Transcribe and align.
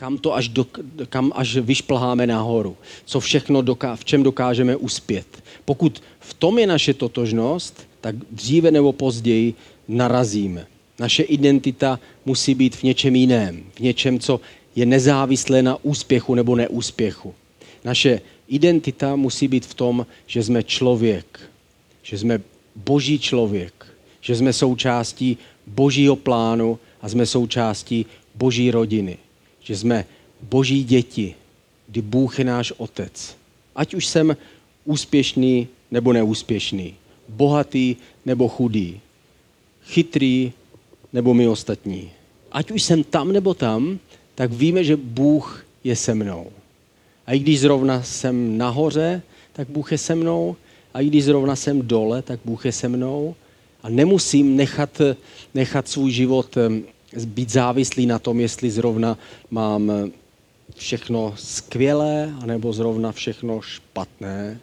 kam 0.00 0.18
to 0.18 0.34
až, 0.34 0.48
do, 0.48 0.66
kam 1.08 1.32
až 1.34 1.56
vyšplháme 1.56 2.26
nahoru, 2.26 2.76
co 3.04 3.20
všechno, 3.20 3.62
doká, 3.62 3.96
v 3.96 4.04
čem 4.04 4.22
dokážeme 4.22 4.76
uspět. 4.76 5.26
Pokud 5.64 6.02
v 6.20 6.34
tom 6.34 6.58
je 6.58 6.66
naše 6.66 6.94
totožnost, 6.94 7.86
tak 8.00 8.16
dříve 8.30 8.70
nebo 8.70 8.92
později 8.92 9.54
narazíme. 9.88 10.66
Naše 10.98 11.22
identita 11.22 12.00
musí 12.24 12.54
být 12.54 12.76
v 12.76 12.82
něčem 12.82 13.16
jiném, 13.16 13.64
v 13.76 13.80
něčem, 13.80 14.18
co 14.18 14.40
je 14.76 14.86
nezávislé 14.86 15.62
na 15.62 15.84
úspěchu 15.84 16.34
nebo 16.34 16.56
neúspěchu. 16.56 17.34
Naše 17.84 18.20
identita 18.48 19.16
musí 19.16 19.48
být 19.48 19.66
v 19.66 19.74
tom, 19.74 20.06
že 20.26 20.42
jsme 20.42 20.62
člověk, 20.62 21.40
že 22.02 22.18
jsme 22.18 22.40
boží 22.76 23.18
člověk, 23.18 23.86
že 24.20 24.36
jsme 24.36 24.52
součástí 24.52 25.38
božího 25.66 26.16
plánu 26.16 26.78
a 27.02 27.08
jsme 27.08 27.26
součástí 27.26 28.06
boží 28.34 28.70
rodiny, 28.70 29.18
že 29.70 29.76
jsme 29.76 30.04
boží 30.42 30.84
děti, 30.84 31.34
kdy 31.86 32.02
Bůh 32.02 32.38
je 32.38 32.44
náš 32.44 32.72
otec. 32.76 33.36
Ať 33.74 33.94
už 33.94 34.06
jsem 34.06 34.36
úspěšný 34.84 35.68
nebo 35.90 36.12
neúspěšný, 36.12 36.94
bohatý 37.28 37.96
nebo 38.26 38.48
chudý, 38.48 39.00
chytrý 39.84 40.52
nebo 41.12 41.34
my 41.34 41.48
ostatní. 41.48 42.10
Ať 42.52 42.70
už 42.70 42.82
jsem 42.82 43.04
tam 43.04 43.32
nebo 43.32 43.54
tam, 43.54 43.98
tak 44.34 44.52
víme, 44.52 44.84
že 44.84 44.96
Bůh 44.96 45.66
je 45.84 45.96
se 45.96 46.14
mnou. 46.14 46.50
A 47.26 47.32
i 47.32 47.38
když 47.38 47.60
zrovna 47.60 48.02
jsem 48.02 48.58
nahoře, 48.58 49.22
tak 49.52 49.70
Bůh 49.70 49.92
je 49.92 49.98
se 49.98 50.14
mnou. 50.14 50.56
A 50.94 51.00
i 51.00 51.06
když 51.06 51.24
zrovna 51.24 51.56
jsem 51.56 51.86
dole, 51.86 52.22
tak 52.22 52.40
Bůh 52.44 52.66
je 52.66 52.72
se 52.72 52.88
mnou. 52.88 53.34
A 53.82 53.88
nemusím 53.88 54.56
nechat, 54.56 55.00
nechat 55.54 55.88
svůj 55.88 56.10
život 56.10 56.58
být 57.24 57.50
závislý 57.50 58.06
na 58.06 58.18
tom, 58.18 58.40
jestli 58.40 58.70
zrovna 58.70 59.18
mám 59.50 59.92
všechno 60.76 61.34
skvělé, 61.36 62.34
anebo 62.40 62.72
zrovna 62.72 63.12
všechno 63.12 63.60
špatné, 63.60 64.60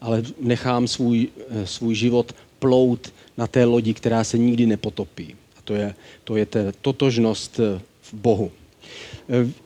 ale 0.00 0.22
nechám 0.40 0.88
svůj, 0.88 1.28
svůj 1.64 1.94
život 1.94 2.32
plout 2.58 3.12
na 3.36 3.46
té 3.46 3.64
lodi, 3.64 3.94
která 3.94 4.24
se 4.24 4.38
nikdy 4.38 4.66
nepotopí. 4.66 5.34
A 5.58 5.62
to 5.64 5.74
je, 5.74 5.94
to 6.24 6.36
je 6.36 6.46
ta 6.46 6.58
totožnost 6.80 7.60
v 8.02 8.14
Bohu. 8.14 8.50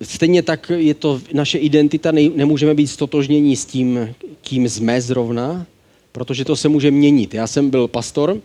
Stejně 0.02 0.42
tak 0.42 0.70
je 0.76 0.94
to 0.94 1.20
naše 1.32 1.58
identita, 1.58 2.12
nemůžeme 2.12 2.74
být 2.74 2.86
stotožnění 2.86 3.56
s 3.56 3.64
tím, 3.64 4.14
kým 4.40 4.68
jsme 4.68 5.00
zrovna, 5.00 5.66
protože 6.12 6.44
to 6.44 6.56
se 6.56 6.68
může 6.68 6.90
měnit. 6.90 7.34
Já 7.34 7.46
jsem 7.46 7.70
byl 7.70 7.88
pastor 7.88 8.40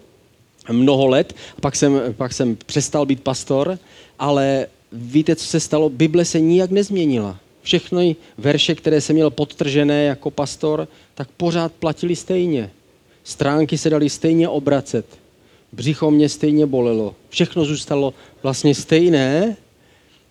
mnoho 0.71 1.07
let, 1.07 1.35
pak 1.61 1.75
jsem, 1.75 2.01
pak 2.17 2.33
jsem 2.33 2.57
přestal 2.65 3.05
být 3.05 3.23
pastor, 3.23 3.79
ale 4.19 4.67
víte, 4.91 5.35
co 5.35 5.45
se 5.45 5.59
stalo? 5.59 5.89
Bible 5.89 6.25
se 6.25 6.39
nijak 6.39 6.71
nezměnila. 6.71 7.39
Všechny 7.61 8.15
verše, 8.37 8.75
které 8.75 9.01
jsem 9.01 9.13
měl 9.13 9.29
podtržené 9.29 10.03
jako 10.03 10.31
pastor, 10.31 10.87
tak 11.15 11.27
pořád 11.37 11.71
platili 11.71 12.15
stejně. 12.15 12.71
Stránky 13.23 13.77
se 13.77 13.89
daly 13.89 14.09
stejně 14.09 14.49
obracet. 14.49 15.05
Břicho 15.71 16.11
mě 16.11 16.29
stejně 16.29 16.65
bolelo. 16.65 17.15
Všechno 17.29 17.65
zůstalo 17.65 18.13
vlastně 18.43 18.75
stejné. 18.75 19.57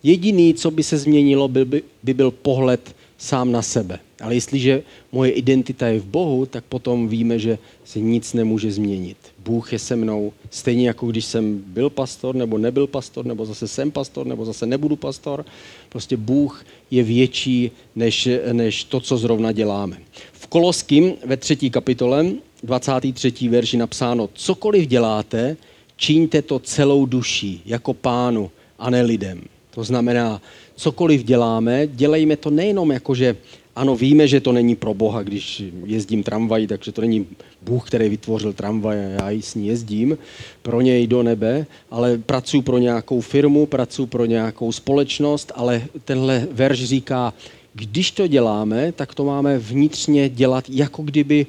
Jediný, 0.03 0.53
co 0.53 0.71
by 0.71 0.83
se 0.83 0.97
změnilo, 0.97 1.47
by, 1.47 1.65
by, 1.65 1.83
by 2.03 2.13
byl 2.13 2.31
pohled 2.31 2.95
sám 3.19 3.51
na 3.51 3.61
sebe. 3.61 3.99
Ale 4.21 4.35
jestliže 4.35 4.83
moje 5.11 5.31
identita 5.31 5.87
je 5.87 5.99
v 5.99 6.05
Bohu, 6.05 6.45
tak 6.45 6.63
potom 6.63 7.07
víme, 7.07 7.39
že 7.39 7.57
se 7.85 7.99
nic 7.99 8.33
nemůže 8.33 8.71
změnit. 8.71 9.17
Bůh 9.39 9.73
je 9.73 9.79
se 9.79 9.95
mnou, 9.95 10.33
stejně 10.49 10.87
jako 10.87 11.07
když 11.07 11.25
jsem 11.25 11.63
byl 11.67 11.89
pastor, 11.89 12.35
nebo 12.35 12.57
nebyl 12.57 12.87
pastor, 12.87 13.25
nebo 13.25 13.45
zase 13.45 13.67
jsem 13.67 13.91
pastor, 13.91 14.27
nebo 14.27 14.45
zase 14.45 14.65
nebudu 14.65 14.95
pastor. 14.95 15.45
Prostě 15.89 16.17
Bůh 16.17 16.65
je 16.91 17.03
větší 17.03 17.71
než, 17.95 18.29
než 18.51 18.83
to, 18.83 18.99
co 18.99 19.17
zrovna 19.17 19.51
děláme. 19.51 19.97
V 20.31 20.47
Koloským 20.47 21.13
ve 21.25 21.37
třetí 21.37 21.69
kapitole, 21.69 22.25
23. 22.63 23.49
verši 23.49 23.77
napsáno, 23.77 24.29
cokoliv 24.33 24.87
děláte, 24.87 25.57
čiňte 25.95 26.41
to 26.41 26.59
celou 26.59 27.05
duší, 27.05 27.61
jako 27.65 27.93
pánu 27.93 28.51
a 28.79 28.89
ne 28.89 29.01
lidem. 29.01 29.41
To 29.71 29.83
znamená, 29.83 30.41
cokoliv 30.79 31.23
děláme, 31.23 31.87
dělejme 31.87 32.35
to 32.37 32.49
nejenom 32.49 32.91
jako, 32.91 33.15
že 33.15 33.35
ano, 33.75 33.95
víme, 33.95 34.27
že 34.27 34.39
to 34.39 34.51
není 34.51 34.75
pro 34.75 34.93
Boha, 34.93 35.23
když 35.23 35.63
jezdím 35.85 36.23
tramvají, 36.23 36.67
takže 36.67 36.91
to 36.91 37.01
není 37.01 37.27
Bůh, 37.61 37.87
který 37.87 38.09
vytvořil 38.09 38.53
tramvaj 38.53 38.97
a 38.99 39.29
já 39.29 39.41
s 39.41 39.55
ní 39.55 39.67
jezdím 39.67 40.17
pro 40.61 40.81
něj 40.81 41.07
do 41.07 41.23
nebe, 41.23 41.65
ale 41.91 42.17
pracuji 42.17 42.61
pro 42.61 42.77
nějakou 42.77 43.21
firmu, 43.21 43.65
pracuji 43.65 44.05
pro 44.05 44.25
nějakou 44.25 44.71
společnost, 44.71 45.51
ale 45.55 45.81
tenhle 46.05 46.47
verš 46.51 46.83
říká, 46.83 47.33
když 47.73 48.11
to 48.11 48.27
děláme, 48.27 48.91
tak 48.91 49.15
to 49.15 49.23
máme 49.23 49.59
vnitřně 49.59 50.29
dělat, 50.29 50.63
jako 50.69 51.03
kdyby 51.03 51.45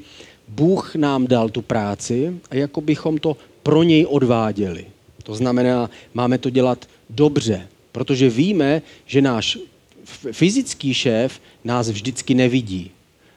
Bůh 0.49 0.95
nám 0.95 1.27
dal 1.27 1.49
tu 1.49 1.63
práci 1.63 2.35
a 2.51 2.55
jako 2.55 2.81
bychom 2.81 3.19
to 3.19 3.37
pro 3.63 3.83
něj 3.83 4.07
odváděli. 4.09 4.85
To 5.23 5.35
znamená, 5.35 5.91
máme 6.15 6.39
to 6.39 6.51
dělat 6.51 6.87
dobře, 7.11 7.69
protože 7.93 8.31
víme, 8.31 8.83
že 9.07 9.23
náš 9.23 9.59
fyzický 10.33 10.95
šéf 10.95 11.41
nás 11.65 11.91
vždycky 11.91 12.35
nevidí, 12.35 12.91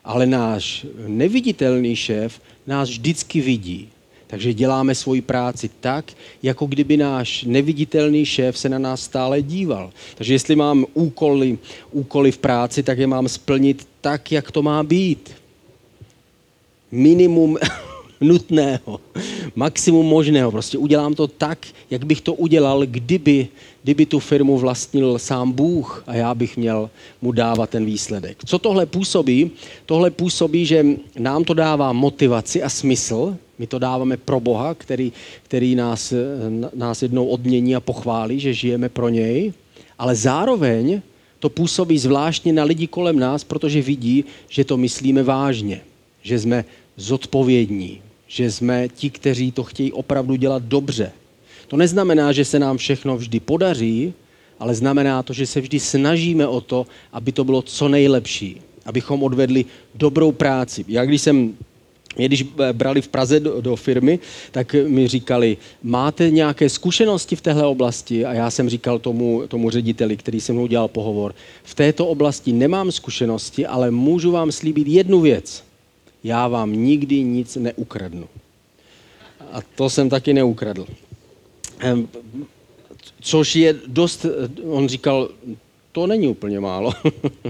ale 0.03 0.25
náš 0.25 0.86
neviditelný 1.08 1.96
šéf 1.96 2.41
nás 2.68 2.90
vždycky 2.90 3.41
vidí. 3.41 3.90
Takže 4.28 4.53
děláme 4.53 4.96
svoji 4.96 5.22
práci 5.22 5.69
tak, 5.80 6.14
jako 6.44 6.66
kdyby 6.66 6.97
náš 6.97 7.44
neviditelný 7.44 8.25
šéf 8.25 8.58
se 8.58 8.69
na 8.69 8.80
nás 8.80 9.02
stále 9.02 9.41
díval. 9.41 9.91
Takže 10.16 10.34
jestli 10.34 10.56
mám 10.56 10.85
úkoly, 10.94 11.58
úkoly 11.91 12.31
v 12.31 12.38
práci, 12.38 12.84
tak 12.84 12.97
je 12.97 13.08
mám 13.08 13.30
splnit 13.30 13.88
tak, 14.02 14.31
jak 14.31 14.52
to 14.52 14.62
má 14.62 14.84
být. 14.84 15.31
Minimum 16.91 17.58
nutného, 18.23 19.00
maximum 19.56 20.06
možného. 20.06 20.51
Prostě 20.51 20.78
udělám 20.78 21.13
to 21.13 21.28
tak, 21.28 21.67
jak 21.89 22.06
bych 22.06 22.22
to 22.22 22.34
udělal, 22.34 22.85
kdyby, 22.85 23.47
kdyby 23.84 24.06
tu 24.06 24.19
firmu 24.19 24.57
vlastnil 24.57 25.19
sám 25.19 25.51
Bůh 25.51 26.03
a 26.07 26.16
já 26.16 26.35
bych 26.35 26.57
měl 26.57 26.89
mu 27.22 27.31
dávat 27.31 27.69
ten 27.69 27.85
výsledek. 27.85 28.38
Co 28.45 28.59
tohle 28.59 28.85
působí? 28.85 29.51
Tohle 29.85 30.11
působí, 30.11 30.66
že 30.66 30.85
nám 31.19 31.44
to 31.44 31.53
dává 31.53 31.94
motivaci 31.94 32.63
a 32.63 32.69
smysl. 32.69 33.35
My 33.59 33.67
to 33.67 33.79
dáváme 33.79 34.17
pro 34.17 34.40
Boha, 34.40 34.73
který, 34.73 35.13
který 35.44 35.75
nás, 35.75 36.13
nás 36.75 37.01
jednou 37.01 37.28
odmění 37.28 37.75
a 37.75 37.79
pochválí, 37.79 38.40
že 38.40 38.53
žijeme 38.53 38.90
pro 38.90 39.09
něj. 39.09 39.53
Ale 39.97 40.16
zároveň 40.16 41.01
to 41.40 41.50
působí 41.50 41.97
zvláštně 41.97 42.53
na 42.53 42.63
lidi 42.63 42.88
kolem 42.88 43.19
nás, 43.19 43.44
protože 43.44 43.81
vidí, 43.81 44.25
že 44.50 44.63
to 44.63 44.78
myslíme 44.78 45.23
vážně, 45.23 45.81
že 46.22 46.40
jsme 46.40 46.66
zodpovědní, 46.97 48.01
že 48.28 48.51
jsme 48.51 48.89
ti, 48.89 49.09
kteří 49.09 49.51
to 49.51 49.63
chtějí 49.63 49.91
opravdu 49.91 50.35
dělat 50.35 50.63
dobře. 50.63 51.11
To 51.67 51.78
neznamená, 51.78 52.31
že 52.31 52.45
se 52.45 52.59
nám 52.59 52.78
všechno 52.78 53.17
vždy 53.17 53.39
podaří, 53.39 54.13
ale 54.59 54.75
znamená 54.75 55.23
to, 55.23 55.34
že 55.34 55.45
se 55.47 55.61
vždy 55.61 55.79
snažíme 55.79 56.47
o 56.47 56.61
to, 56.61 56.88
aby 57.13 57.31
to 57.31 57.44
bylo 57.44 57.61
co 57.61 57.88
nejlepší, 57.88 58.61
abychom 58.85 59.23
odvedli 59.23 59.66
dobrou 59.95 60.31
práci. 60.31 60.85
Já 60.88 61.06
když 61.06 61.22
jsem 61.22 61.53
mě 62.17 62.28
když 62.28 62.45
brali 62.72 63.01
v 63.01 63.07
Praze 63.07 63.39
do, 63.39 63.61
do 63.61 63.75
firmy, 63.75 64.19
tak 64.51 64.75
mi 64.88 65.07
říkali, 65.07 65.57
máte 65.84 66.29
nějaké 66.29 66.69
zkušenosti 66.69 67.35
v 67.35 67.41
téhle 67.41 67.66
oblasti? 67.66 68.25
A 68.25 68.34
já 68.34 68.50
jsem 68.51 68.69
říkal 68.69 69.00
tomu, 69.00 69.44
tomu 69.47 69.69
řediteli, 69.69 70.17
který 70.17 70.41
se 70.41 70.53
mnou 70.53 70.67
dělal 70.67 70.88
pohovor, 70.88 71.35
v 71.63 71.75
této 71.75 72.07
oblasti 72.07 72.53
nemám 72.53 72.91
zkušenosti, 72.91 73.66
ale 73.66 73.91
můžu 73.91 74.31
vám 74.31 74.51
slíbit 74.51 74.88
jednu 74.88 75.22
věc 75.22 75.63
já 76.23 76.47
vám 76.47 76.73
nikdy 76.73 77.23
nic 77.23 77.56
neukradnu. 77.56 78.28
A 79.51 79.59
to 79.75 79.89
jsem 79.89 80.09
taky 80.09 80.34
neukradl. 80.34 80.88
Což 83.22 83.56
je 83.56 83.75
dost, 83.88 84.25
on 84.63 84.88
říkal, 84.88 85.29
to 85.91 86.07
není 86.07 86.28
úplně 86.28 86.59
málo. 86.59 86.91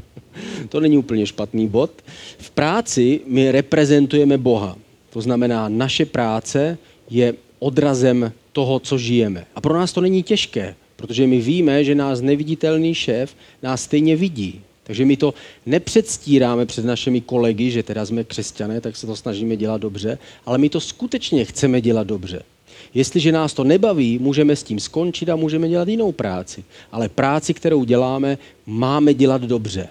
to 0.69 0.79
není 0.79 0.97
úplně 0.97 1.27
špatný 1.27 1.67
bod. 1.67 1.91
V 2.37 2.51
práci 2.51 3.21
my 3.25 3.51
reprezentujeme 3.51 4.37
Boha. 4.37 4.77
To 5.09 5.21
znamená, 5.21 5.69
naše 5.69 6.05
práce 6.05 6.77
je 7.09 7.33
odrazem 7.59 8.31
toho, 8.51 8.79
co 8.79 8.97
žijeme. 8.97 9.45
A 9.55 9.61
pro 9.61 9.73
nás 9.73 9.93
to 9.93 10.01
není 10.01 10.23
těžké, 10.23 10.75
protože 10.95 11.27
my 11.27 11.41
víme, 11.41 11.83
že 11.83 11.95
nás 11.95 12.21
neviditelný 12.21 12.95
šéf 12.95 13.35
nás 13.63 13.83
stejně 13.83 14.15
vidí. 14.15 14.61
Takže 14.83 15.05
my 15.05 15.17
to 15.17 15.33
nepředstíráme 15.65 16.65
před 16.65 16.85
našimi 16.85 17.21
kolegy, 17.21 17.71
že 17.71 17.83
teda 17.83 18.05
jsme 18.05 18.23
křesťané, 18.23 18.81
tak 18.81 18.95
se 18.95 19.07
to 19.07 19.15
snažíme 19.15 19.55
dělat 19.55 19.81
dobře, 19.81 20.17
ale 20.45 20.57
my 20.57 20.69
to 20.69 20.79
skutečně 20.79 21.45
chceme 21.45 21.81
dělat 21.81 22.07
dobře. 22.07 22.43
Jestliže 22.93 23.31
nás 23.31 23.53
to 23.53 23.63
nebaví, 23.63 24.19
můžeme 24.19 24.55
s 24.55 24.63
tím 24.63 24.79
skončit 24.79 25.29
a 25.29 25.35
můžeme 25.35 25.69
dělat 25.69 25.87
jinou 25.87 26.11
práci. 26.11 26.63
Ale 26.91 27.09
práci, 27.09 27.53
kterou 27.53 27.83
děláme, 27.83 28.37
máme 28.65 29.13
dělat 29.13 29.41
dobře. 29.41 29.87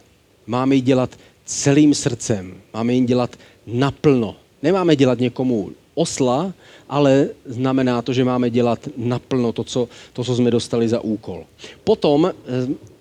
Máme 0.47 0.75
ji 0.75 0.81
dělat 0.81 1.19
celým 1.45 1.95
srdcem. 1.95 2.55
Máme 2.75 2.95
ji 2.95 3.05
dělat 3.05 3.37
naplno. 3.67 4.37
Nemáme 4.62 4.97
dělat 4.97 5.19
někomu 5.19 5.71
osla, 5.95 6.53
ale 6.88 7.29
znamená 7.47 8.03
to, 8.03 8.12
že 8.12 8.25
máme 8.25 8.50
dělat 8.50 8.88
naplno 8.97 9.53
to, 9.53 9.65
co, 9.65 9.88
to, 10.12 10.25
co 10.25 10.37
jsme 10.37 10.50
dostali 10.50 10.88
za 10.88 11.00
úkol. 11.00 11.45
Potom 11.85 12.33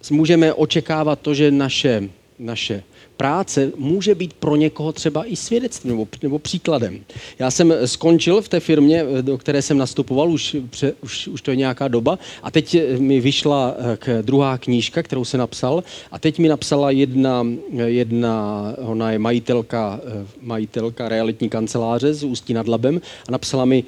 můžeme 0.10 0.54
očekávat 0.54 1.20
to, 1.20 1.34
že 1.34 1.52
naše, 1.52 2.10
naše 2.40 2.84
práce 3.22 3.72
může 3.78 4.16
být 4.16 4.34
pro 4.34 4.56
někoho 4.56 4.92
třeba 4.92 5.26
i 5.26 5.36
svědectvím 5.36 5.92
nebo, 5.92 6.08
nebo 6.24 6.40
příkladem. 6.40 7.00
Já 7.40 7.52
jsem 7.52 7.74
skončil 7.86 8.42
v 8.42 8.50
té 8.50 8.60
firmě, 8.60 9.06
do 9.22 9.38
které 9.38 9.62
jsem 9.62 9.78
nastupoval, 9.78 10.32
už, 10.32 10.56
pře, 10.70 10.94
už, 11.02 11.28
už 11.28 11.42
to 11.42 11.52
je 11.52 11.58
nějaká 11.58 11.88
doba, 11.88 12.20
a 12.44 12.52
teď 12.52 12.78
mi 12.98 13.20
vyšla 13.20 13.76
eh, 13.78 13.98
k 13.98 14.22
druhá 14.22 14.58
knížka, 14.58 15.04
kterou 15.04 15.26
jsem 15.26 15.40
napsal, 15.40 15.84
a 16.12 16.20
teď 16.20 16.40
mi 16.40 16.48
napsala 16.48 16.92
jedna, 16.92 17.48
jedna 17.86 18.66
ona 18.78 19.12
je 19.12 19.20
majitelka, 19.20 20.00
eh, 20.06 20.26
majitelka 20.42 21.10
realitní 21.10 21.50
kanceláře 21.50 22.14
z 22.14 22.24
Ústí 22.24 22.54
nad 22.54 22.68
Labem, 22.68 23.02
a 23.28 23.32
napsala 23.32 23.66
mi, 23.66 23.84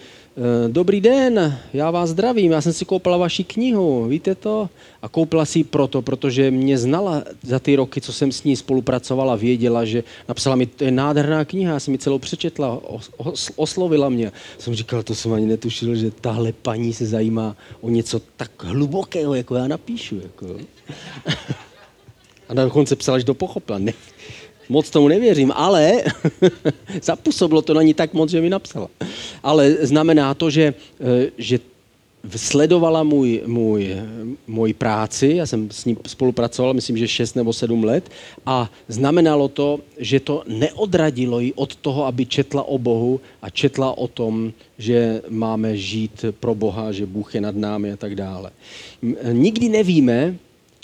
dobrý 0.68 1.02
den, 1.02 1.60
já 1.74 1.92
vás 1.92 2.10
zdravím, 2.10 2.52
já 2.52 2.62
jsem 2.62 2.74
si 2.74 2.86
koupila 2.86 3.18
vaši 3.18 3.44
knihu, 3.44 4.06
víte 4.06 4.36
to? 4.36 4.70
A 5.02 5.10
koupila 5.10 5.46
si 5.46 5.60
ji 5.60 5.64
proto, 5.64 6.02
protože 6.02 6.52
mě 6.52 6.78
znala 6.78 7.24
za 7.42 7.60
ty 7.60 7.76
roky, 7.76 8.02
co 8.02 8.14
jsem 8.14 8.32
s 8.32 8.44
ní 8.44 8.56
spolupracovala, 8.56 9.36
věděla, 9.36 9.86
že 9.86 10.04
napsala 10.28 10.56
mi, 10.56 10.66
to 10.66 10.84
je 10.84 10.92
nádherná 10.92 11.46
kniha, 11.46 11.74
já 11.74 11.80
jsem 11.80 11.92
mi 11.92 11.98
celou 11.98 12.20
přečetla, 12.20 12.82
oslovila 13.56 14.10
mě. 14.10 14.32
Jsem 14.58 14.76
říkal, 14.76 15.04
to 15.04 15.16
jsem 15.16 15.34
ani 15.34 15.46
netušil, 15.46 15.96
že 15.96 16.12
tahle 16.12 16.52
paní 16.52 16.94
se 16.94 17.06
zajímá 17.06 17.56
o 17.82 17.90
něco 17.90 18.22
tak 18.38 18.64
hlubokého, 18.64 19.36
jako 19.36 19.56
já 19.56 19.68
napíšu. 19.68 20.20
Jako. 20.24 20.48
A 22.50 22.54
dokonce 22.54 22.96
psala, 22.96 23.20
že 23.20 23.26
to 23.26 23.34
pochopila. 23.34 23.80
Ne, 23.80 23.94
moc 24.70 24.90
tomu 24.90 25.08
nevěřím, 25.08 25.52
ale 25.56 26.04
zapůsobilo 27.02 27.62
to 27.62 27.74
na 27.74 27.82
ní 27.82 27.94
tak 27.94 28.14
moc, 28.14 28.30
že 28.30 28.42
mi 28.42 28.50
napsala. 28.50 28.88
Ale 29.44 29.72
znamená 29.72 30.34
to, 30.34 30.50
že, 30.50 30.74
eh, 31.00 31.32
že 31.38 31.60
sledovala 32.36 33.04
můj, 33.04 33.42
můj, 33.46 33.96
můj 34.48 34.74
práci, 34.74 35.34
já 35.36 35.46
jsem 35.46 35.72
s 35.72 35.86
ní 35.86 35.98
spolupracoval, 36.08 36.74
myslím, 36.74 36.98
že 36.98 37.08
6 37.08 37.36
nebo 37.36 37.54
7 37.54 37.84
let 37.84 38.10
a 38.46 38.72
znamenalo 38.88 39.48
to, 39.48 39.80
že 39.98 40.20
to 40.20 40.44
neodradilo 40.48 41.40
ji 41.40 41.54
od 41.54 41.76
toho, 41.76 42.06
aby 42.06 42.26
četla 42.26 42.64
o 42.64 42.78
Bohu 42.78 43.20
a 43.42 43.50
četla 43.50 43.98
o 43.98 44.08
tom, 44.08 44.54
že 44.78 45.22
máme 45.30 45.78
žít 45.78 46.26
pro 46.40 46.56
Boha, 46.56 46.92
že 46.92 47.06
Bůh 47.06 47.36
je 47.36 47.42
nad 47.42 47.56
námi 47.56 47.92
a 47.92 47.98
tak 47.98 48.16
dále. 48.16 48.52
Nikdy 49.32 49.70
nevíme, 49.70 50.36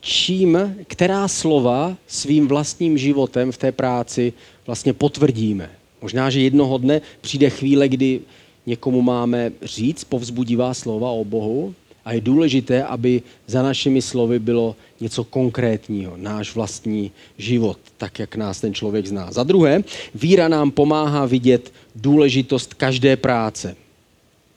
čím, 0.02 0.76
která 0.88 1.28
slova 1.28 1.98
svým 2.08 2.48
vlastním 2.48 2.98
životem 2.98 3.52
v 3.52 3.58
té 3.58 3.72
práci 3.72 4.34
vlastně 4.66 4.94
potvrdíme. 4.94 5.70
Možná, 6.02 6.30
že 6.30 6.42
jednoho 6.42 6.78
dne 6.78 7.02
přijde 7.22 7.50
chvíle, 7.50 7.90
kdy 7.90 8.22
někomu 8.66 9.02
máme 9.02 9.52
říct 9.62 10.04
povzbudivá 10.04 10.74
slova 10.74 11.10
o 11.12 11.26
Bohu 11.26 11.76
a 12.06 12.14
je 12.14 12.22
důležité, 12.22 12.84
aby 12.84 13.22
za 13.48 13.64
našimi 13.64 14.02
slovy 14.02 14.40
bylo 14.40 14.76
něco 15.02 15.24
konkrétního, 15.24 16.14
náš 16.18 16.56
vlastní 16.56 17.12
život, 17.38 17.80
tak 17.98 18.20
jak 18.20 18.36
nás 18.36 18.62
ten 18.62 18.74
člověk 18.74 19.08
zná. 19.08 19.32
Za 19.32 19.44
druhé, 19.44 19.84
víra 20.16 20.48
nám 20.48 20.72
pomáhá 20.72 21.26
vidět 21.26 21.74
důležitost 21.96 22.74
každé 22.74 23.18
práce. 23.18 23.76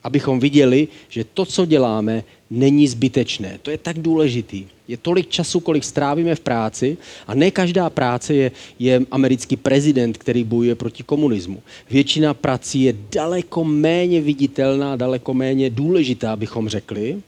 Abychom 0.04 0.40
viděli, 0.40 0.88
že 1.08 1.24
to, 1.24 1.46
co 1.46 1.66
děláme, 1.66 2.24
není 2.50 2.88
zbytečné. 2.88 3.58
To 3.62 3.70
je 3.70 3.78
tak 3.78 3.98
důležitý. 3.98 4.66
Je 4.88 4.96
tolik 4.96 5.28
času, 5.28 5.60
kolik 5.60 5.84
strávíme 5.84 6.34
v 6.34 6.40
práci 6.40 6.96
a 7.26 7.34
ne 7.34 7.50
každá 7.50 7.90
práce 7.90 8.34
je, 8.34 8.50
je 8.78 9.00
americký 9.10 9.56
prezident, 9.56 10.18
který 10.18 10.44
bojuje 10.44 10.74
proti 10.74 11.02
komunismu. 11.02 11.62
Většina 11.90 12.34
prací 12.34 12.82
je 12.82 12.94
daleko 13.12 13.64
méně 13.64 14.20
viditelná, 14.20 14.96
daleko 14.96 15.34
méně 15.34 15.70
důležitá, 15.70 16.32
abychom 16.32 16.68
řekli, 16.68 17.22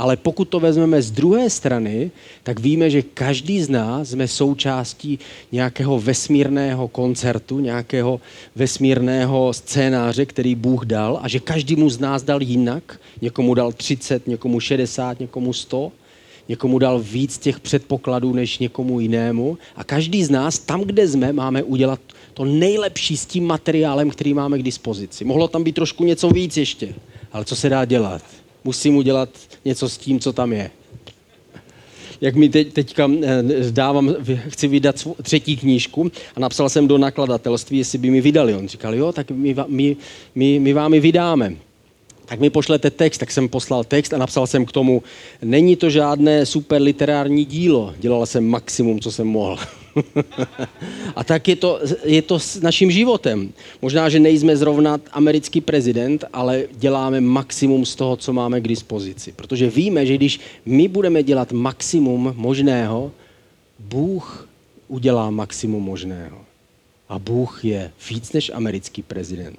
ale 0.00 0.16
pokud 0.16 0.48
to 0.48 0.60
vezmeme 0.60 1.02
z 1.02 1.10
druhé 1.10 1.50
strany, 1.50 2.10
tak 2.42 2.60
víme, 2.60 2.90
že 2.90 3.02
každý 3.02 3.62
z 3.62 3.68
nás 3.68 4.08
jsme 4.08 4.28
součástí 4.28 5.18
nějakého 5.52 6.00
vesmírného 6.00 6.88
koncertu, 6.88 7.60
nějakého 7.60 8.20
vesmírného 8.56 9.52
scénáře, 9.52 10.26
který 10.26 10.54
Bůh 10.54 10.84
dal 10.84 11.20
a 11.22 11.28
že 11.28 11.40
každému 11.40 11.90
z 11.90 11.98
nás 11.98 12.22
dal 12.22 12.42
jinak. 12.42 13.00
Někomu 13.22 13.54
dal 13.54 13.72
30, 13.72 14.26
někomu 14.26 14.60
60, 14.60 15.20
někomu 15.20 15.52
100 15.52 15.92
někomu 16.48 16.78
dal 16.78 17.00
víc 17.00 17.38
těch 17.38 17.60
předpokladů 17.60 18.32
než 18.32 18.58
někomu 18.58 19.00
jinému. 19.00 19.58
A 19.76 19.84
každý 19.84 20.24
z 20.24 20.30
nás, 20.30 20.58
tam, 20.58 20.80
kde 20.80 21.08
jsme, 21.08 21.32
máme 21.32 21.62
udělat 21.62 22.00
to 22.34 22.44
nejlepší 22.44 23.16
s 23.16 23.26
tím 23.26 23.46
materiálem, 23.46 24.10
který 24.10 24.34
máme 24.34 24.58
k 24.58 24.62
dispozici. 24.62 25.24
Mohlo 25.24 25.48
tam 25.48 25.64
být 25.64 25.74
trošku 25.74 26.04
něco 26.04 26.28
víc 26.28 26.56
ještě, 26.56 26.94
ale 27.32 27.44
co 27.44 27.56
se 27.56 27.68
dá 27.68 27.84
dělat? 27.84 28.39
Musím 28.64 28.96
udělat 28.96 29.28
něco 29.64 29.88
s 29.88 29.98
tím, 29.98 30.20
co 30.20 30.32
tam 30.32 30.52
je. 30.52 30.70
Jak 32.20 32.34
mi 32.34 32.48
teď, 32.48 32.72
teďka 32.72 33.10
eh, 33.22 33.42
dávám, 33.70 34.14
chci 34.48 34.68
vydat 34.68 35.08
třetí 35.22 35.56
knížku 35.56 36.12
a 36.36 36.40
napsal 36.40 36.68
jsem 36.68 36.88
do 36.88 36.98
nakladatelství, 36.98 37.78
jestli 37.78 37.98
by 37.98 38.10
mi 38.10 38.20
vydali. 38.20 38.54
On 38.54 38.68
říkal, 38.68 38.94
jo, 38.94 39.12
tak 39.12 39.30
my, 39.30 39.56
my, 39.66 39.96
my, 40.34 40.58
my 40.58 40.72
vám 40.72 40.94
ji 40.94 41.00
vydáme 41.00 41.56
tak 42.30 42.40
mi 42.40 42.50
pošlete 42.50 42.90
text, 42.90 43.18
tak 43.18 43.30
jsem 43.30 43.48
poslal 43.48 43.84
text 43.84 44.12
a 44.12 44.18
napsal 44.18 44.46
jsem 44.46 44.66
k 44.66 44.72
tomu, 44.72 45.02
není 45.42 45.76
to 45.76 45.90
žádné 45.90 46.46
super 46.46 46.82
literární 46.82 47.44
dílo, 47.44 47.94
dělal 47.98 48.26
jsem 48.26 48.46
maximum, 48.46 49.00
co 49.00 49.12
jsem 49.12 49.26
mohl. 49.26 49.58
a 51.16 51.24
tak 51.24 51.48
je 51.48 51.56
to, 51.56 51.80
je 52.04 52.22
to 52.22 52.38
s 52.38 52.60
naším 52.60 52.90
životem. 52.90 53.52
Možná, 53.82 54.08
že 54.08 54.20
nejsme 54.20 54.56
zrovna 54.56 55.00
americký 55.12 55.60
prezident, 55.60 56.24
ale 56.32 56.64
děláme 56.72 57.20
maximum 57.20 57.86
z 57.86 57.94
toho, 57.94 58.16
co 58.16 58.32
máme 58.32 58.60
k 58.60 58.68
dispozici. 58.68 59.32
Protože 59.32 59.70
víme, 59.70 60.06
že 60.06 60.14
když 60.14 60.40
my 60.66 60.88
budeme 60.88 61.22
dělat 61.22 61.52
maximum 61.52 62.32
možného, 62.36 63.12
Bůh 63.78 64.48
udělá 64.88 65.30
maximum 65.30 65.82
možného. 65.82 66.38
A 67.08 67.18
Bůh 67.18 67.64
je 67.64 67.92
víc 68.10 68.32
než 68.32 68.50
americký 68.54 69.02
prezident. 69.02 69.58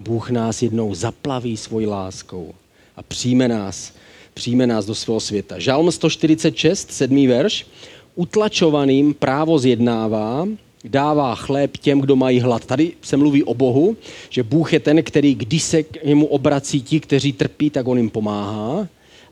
Bůh 0.00 0.30
nás 0.30 0.62
jednou 0.62 0.94
zaplaví 0.94 1.56
svojí 1.56 1.86
láskou 1.86 2.54
a 2.96 3.02
přijme 3.02 3.48
nás, 3.48 3.92
přijme 4.34 4.66
nás 4.66 4.86
do 4.86 4.94
svého 4.94 5.20
světa. 5.20 5.58
Žalm 5.58 5.92
146, 5.92 6.92
sedmý 6.92 7.26
verš. 7.26 7.66
Utlačovaným 8.18 9.14
právo 9.14 9.58
zjednává, 9.58 10.42
dává 10.84 11.34
chléb 11.34 11.76
těm, 11.76 12.00
kdo 12.00 12.16
mají 12.16 12.40
hlad. 12.40 12.64
Tady 12.64 12.92
se 13.02 13.16
mluví 13.16 13.44
o 13.44 13.54
Bohu, 13.54 13.96
že 14.30 14.42
Bůh 14.42 14.72
je 14.72 14.80
ten, 14.80 15.02
který, 15.02 15.34
když 15.34 15.62
se 15.62 15.82
k 15.82 16.04
němu 16.04 16.26
obrací 16.26 16.82
ti, 16.82 17.00
kteří 17.00 17.32
trpí, 17.32 17.70
tak 17.70 17.88
on 17.88 17.98
jim 17.98 18.10
pomáhá 18.10 18.88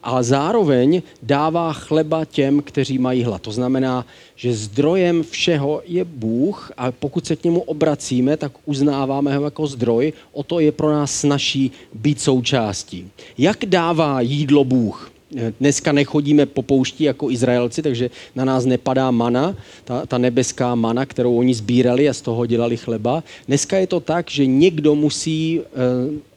ale 0.06 0.24
zároveň 0.24 1.02
dává 1.22 1.72
chleba 1.72 2.24
těm, 2.24 2.62
kteří 2.62 2.98
mají 2.98 3.22
hlad. 3.22 3.42
To 3.42 3.52
znamená, 3.52 4.06
že 4.36 4.54
zdrojem 4.54 5.22
všeho 5.22 5.82
je 5.86 6.04
Bůh 6.04 6.72
a 6.76 6.92
pokud 6.92 7.26
se 7.26 7.36
k 7.36 7.44
němu 7.44 7.60
obracíme, 7.60 8.36
tak 8.36 8.52
uznáváme 8.64 9.36
ho 9.36 9.44
jako 9.44 9.66
zdroj, 9.66 10.12
o 10.32 10.42
to 10.42 10.60
je 10.60 10.72
pro 10.72 10.92
nás 10.92 11.20
snaží 11.20 11.72
být 11.94 12.20
součástí. 12.20 13.10
Jak 13.38 13.66
dává 13.66 14.20
jídlo 14.20 14.64
Bůh? 14.64 15.15
Dneska 15.60 15.92
nechodíme 15.92 16.46
po 16.46 16.62
poušti 16.62 17.04
jako 17.04 17.30
Izraelci, 17.30 17.82
takže 17.82 18.10
na 18.34 18.44
nás 18.44 18.64
nepadá 18.64 19.10
mana, 19.10 19.56
ta, 19.84 20.06
ta 20.06 20.18
nebeská 20.18 20.74
mana, 20.74 21.06
kterou 21.06 21.36
oni 21.36 21.54
sbírali 21.54 22.08
a 22.08 22.14
z 22.14 22.20
toho 22.20 22.46
dělali 22.46 22.76
chleba. 22.76 23.24
Dneska 23.46 23.78
je 23.78 23.86
to 23.86 24.00
tak, 24.00 24.30
že 24.30 24.46
někdo 24.46 24.94
musí, 24.94 25.60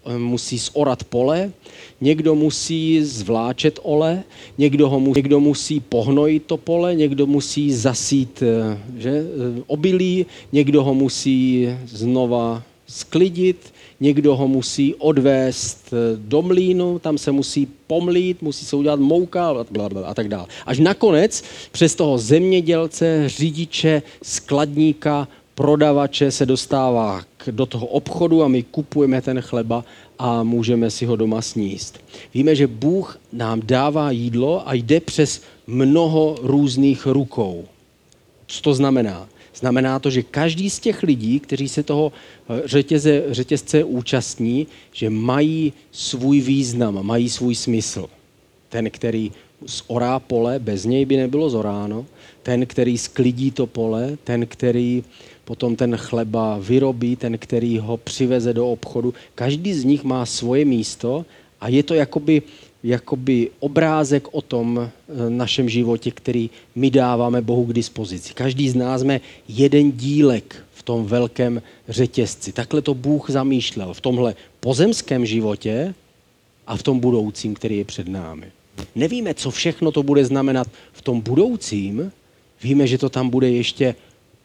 eh, 0.06 0.18
musí 0.18 0.58
zorat 0.58 1.04
pole, 1.04 1.52
někdo 2.02 2.36
musí 2.36 3.04
zvláčet 3.04 3.80
ole, 3.84 4.24
někdo, 4.58 4.90
ho, 4.90 5.00
někdo 5.00 5.40
musí 5.40 5.80
pohnojit 5.80 6.46
to 6.46 6.58
pole, 6.58 6.96
někdo 6.96 7.28
musí 7.28 7.74
zasít 7.74 8.44
eh, 8.44 8.78
že, 8.98 9.10
eh, 9.10 9.64
obilí, 9.68 10.26
někdo 10.52 10.84
ho 10.84 10.94
musí 10.94 11.70
znova 11.86 12.64
sklidit, 12.88 13.74
někdo 14.00 14.36
ho 14.36 14.48
musí 14.48 14.96
odvést 14.96 15.94
eh, 15.94 16.18
do 16.18 16.42
mlínu, 16.42 17.00
tam 17.00 17.18
se 17.18 17.32
musí 17.32 17.68
pomlít, 17.88 18.42
musí 18.42 18.66
se 18.66 18.76
udělat 18.76 19.00
mouka 19.00 19.56
a 20.06 20.14
tak 20.14 20.28
dále. 20.28 20.46
Až 20.66 20.80
nakonec 20.80 21.44
přes 21.72 21.96
toho 21.96 22.18
zemědělce, 22.18 23.30
řidiče, 23.30 24.02
skladníka, 24.24 25.28
prodavače 25.56 26.32
se 26.32 26.46
dostává 26.46 27.22
do 27.52 27.66
toho 27.66 27.88
obchodu 27.88 28.44
a 28.44 28.48
my 28.48 28.64
kupujeme 28.64 29.22
ten 29.22 29.42
chleba 29.42 29.86
a 30.20 30.44
můžeme 30.44 30.92
si 30.92 31.06
ho 31.06 31.16
doma 31.16 31.42
sníst. 31.42 32.00
Víme, 32.34 32.56
že 32.56 32.68
Bůh 32.68 33.20
nám 33.34 33.62
dává 33.64 34.12
jídlo 34.12 34.68
a 34.68 34.74
jde 34.74 35.00
přes 35.00 35.42
mnoho 35.68 36.36
různých 36.42 37.06
rukou. 37.06 37.66
Co 38.48 38.62
to 38.62 38.74
znamená? 38.74 39.28
Znamená 39.56 40.00
to, 40.00 40.10
že 40.10 40.24
každý 40.24 40.70
z 40.70 40.80
těch 40.80 41.04
lidí, 41.04 41.40
kteří 41.40 41.70
se 41.70 41.84
toho 41.84 42.12
eh, 42.50 42.62
řetěze, 42.66 43.24
řetězce 43.30 43.84
účastní, 43.84 44.68
že 44.94 45.10
mají 45.10 45.74
svůj 45.92 46.42
význam, 46.42 47.06
mají 47.06 47.30
svůj 47.30 47.56
smysl. 47.56 48.10
Ten, 48.70 48.90
který 48.90 49.32
zorá 49.66 50.20
pole, 50.20 50.60
bez 50.60 50.86
něj 50.86 51.06
by 51.06 51.18
nebylo 51.18 51.50
zoráno. 51.50 52.06
Ten, 52.44 52.66
který 52.66 52.98
sklidí 52.98 53.52
to 53.52 53.68
pole, 53.68 54.18
ten, 54.24 54.48
který 54.48 55.04
potom 55.46 55.76
ten 55.76 55.98
chleba 55.98 56.58
vyrobí, 56.62 57.16
ten, 57.16 57.38
který 57.38 57.80
ho 57.80 57.98
přiveze 57.98 58.54
do 58.54 58.70
obchodu. 58.70 59.14
Každý 59.36 59.74
z 59.74 59.84
nich 59.84 60.04
má 60.04 60.26
svoje 60.26 60.66
místo 60.66 61.26
a 61.62 61.68
je 61.68 61.84
to 61.84 61.94
jakoby 61.94 62.42
jakoby 62.84 63.50
obrázek 63.60 64.28
o 64.32 64.42
tom 64.42 64.80
eh, 64.80 65.30
našem 65.30 65.70
životě, 65.70 66.12
který 66.12 66.50
my 66.76 66.92
dáváme 66.92 67.42
Bohu 67.42 67.66
k 67.66 67.74
dispozici. 67.74 68.34
Každý 68.34 68.70
z 68.70 68.76
nás 68.76 69.02
jsme 69.02 69.22
jeden 69.48 69.92
dílek 69.92 70.56
v 70.74 70.84
tom 70.84 71.06
velkém 71.06 71.62
řetězci. 71.90 72.52
Takhle 72.52 72.82
to 72.82 72.94
Bůh 72.94 73.30
zamýšlel 73.30 73.94
v 73.94 74.02
tomhle 74.02 74.36
pozemském 74.60 75.26
životě 75.26 75.94
a 76.68 76.78
v 76.78 76.84
tom 76.84 77.00
budoucím, 77.00 77.54
který 77.54 77.78
je 77.78 77.86
před 77.86 78.08
námi. 78.08 78.46
Nevíme, 78.96 79.34
co 79.34 79.52
všechno 79.52 79.92
to 79.92 80.04
bude 80.04 80.26
znamenat 80.26 80.68
v 80.94 81.02
tom 81.02 81.22
budoucím. 81.22 82.12
Víme, 82.64 82.88
že 82.88 82.98
to 82.98 83.10
tam 83.10 83.30
bude 83.30 83.52
ještě 83.52 83.96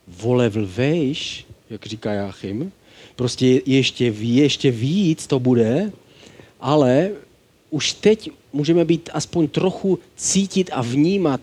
volevel 0.09 0.67
vejš, 0.67 1.47
jak 1.71 1.87
říká 1.87 2.13
Jáchym. 2.13 2.73
Prostě 3.17 3.61
ještě, 3.67 4.15
ještě 4.21 4.71
víc 4.71 5.27
to 5.27 5.39
bude, 5.39 5.93
ale 6.61 7.11
už 7.75 7.93
teď 7.93 8.31
můžeme 8.53 8.85
být 8.85 9.11
aspoň 9.13 9.49
trochu 9.49 9.99
cítit 10.17 10.71
a 10.73 10.83
vnímat, 10.83 11.41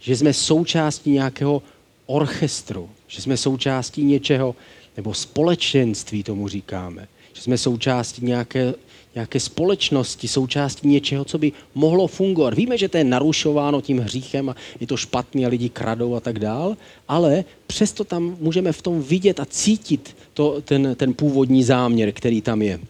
že 0.00 0.16
jsme 0.16 0.32
součástí 0.32 1.10
nějakého 1.10 1.62
orchestru, 2.06 2.90
že 3.08 3.22
jsme 3.22 3.36
součástí 3.36 4.04
něčeho, 4.04 4.54
nebo 4.96 5.14
společenství 5.14 6.22
tomu 6.22 6.48
říkáme, 6.48 7.08
že 7.32 7.42
jsme 7.42 7.58
součástí 7.58 8.24
nějaké, 8.24 8.74
nějaké 9.14 9.40
společnosti, 9.40 10.28
součástí 10.28 10.88
něčeho, 10.88 11.24
co 11.24 11.38
by 11.38 11.52
mohlo 11.74 12.06
fungovat. 12.06 12.54
Víme, 12.54 12.78
že 12.78 12.88
to 12.88 12.96
je 12.96 13.04
narušováno 13.04 13.80
tím 13.80 13.98
hříchem 13.98 14.48
a 14.48 14.56
je 14.80 14.86
to 14.86 14.96
špatný 14.96 15.46
a 15.46 15.48
lidi 15.48 15.68
kradou 15.68 16.14
a 16.14 16.20
tak 16.20 16.38
dál, 16.38 16.76
ale 17.08 17.44
přesto 17.66 18.04
tam 18.04 18.36
můžeme 18.40 18.72
v 18.72 18.82
tom 18.82 19.02
vidět 19.02 19.40
a 19.40 19.44
cítit 19.44 20.16
to, 20.34 20.60
ten, 20.64 20.94
ten 20.96 21.14
původní 21.14 21.64
záměr, 21.64 22.12
který 22.12 22.40
tam 22.40 22.62
je. 22.62 22.80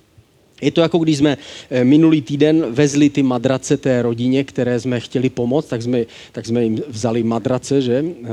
Je 0.64 0.70
to 0.70 0.80
jako 0.80 0.98
když 0.98 1.18
jsme 1.18 1.36
eh, 1.70 1.84
minulý 1.84 2.22
týden 2.22 2.66
vezli 2.72 3.10
ty 3.10 3.22
madrace 3.22 3.76
té 3.76 4.02
rodině, 4.02 4.44
které 4.44 4.80
jsme 4.80 5.00
chtěli 5.00 5.28
pomoct, 5.30 5.66
tak 5.66 5.82
jsme, 5.82 6.04
tak 6.32 6.46
jsme 6.46 6.64
jim 6.64 6.82
vzali 6.88 7.22
madrace, 7.22 7.82
že? 7.82 8.04
Eh, 8.04 8.26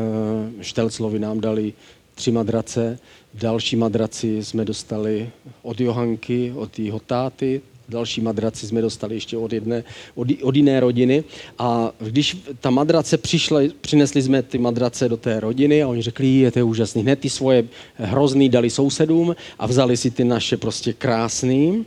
Štelclovi 0.62 1.20
nám 1.20 1.40
dali 1.40 1.74
tři 2.16 2.32
madrace, 2.32 3.00
další 3.34 3.76
madraci 3.76 4.44
jsme 4.44 4.66
dostali 4.66 5.30
od 5.62 5.82
Johanky, 5.82 6.54
od 6.56 6.80
jeho 6.80 7.00
táty, 7.00 7.62
další 7.92 8.22
madraci 8.22 8.68
jsme 8.68 8.82
dostali 8.82 9.16
ještě 9.16 9.38
od, 9.38 9.54
jedné, 9.54 9.84
od, 10.16 10.28
od 10.42 10.56
jiné 10.56 10.80
rodiny. 10.80 11.24
A 11.60 11.92
když 12.00 12.38
ta 12.60 12.70
madrace 12.70 13.18
přišla, 13.18 13.60
přinesli 13.82 14.22
jsme 14.22 14.44
ty 14.44 14.58
madrace 14.58 15.10
do 15.10 15.18
té 15.18 15.40
rodiny 15.40 15.84
a 15.84 15.88
oni 15.88 16.02
řekli, 16.02 16.28
je 16.28 16.52
to 16.52 16.68
úžasný. 16.68 17.02
Hned 17.02 17.20
ty 17.20 17.30
svoje 17.30 17.64
hrozný 17.96 18.50
dali 18.50 18.70
sousedům 18.70 19.36
a 19.60 19.68
vzali 19.68 19.98
si 19.98 20.12
ty 20.12 20.24
naše 20.24 20.58
prostě 20.58 20.94
krásný 20.94 21.86